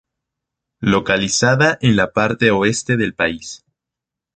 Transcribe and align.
Localizada 0.79 1.77
en 1.79 1.95
la 1.95 2.11
parte 2.11 2.49
oeste 2.49 2.97
del 2.97 3.13
país. 3.13 3.63